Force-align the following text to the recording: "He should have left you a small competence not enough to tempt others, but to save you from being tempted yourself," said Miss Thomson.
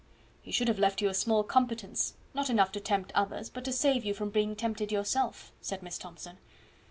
"He 0.41 0.51
should 0.51 0.67
have 0.67 0.79
left 0.79 0.99
you 1.03 1.09
a 1.09 1.13
small 1.13 1.43
competence 1.43 2.15
not 2.33 2.49
enough 2.49 2.71
to 2.71 2.79
tempt 2.79 3.11
others, 3.13 3.51
but 3.51 3.63
to 3.65 3.71
save 3.71 4.03
you 4.03 4.15
from 4.15 4.31
being 4.31 4.55
tempted 4.55 4.91
yourself," 4.91 5.51
said 5.61 5.83
Miss 5.83 5.99
Thomson. 5.99 6.39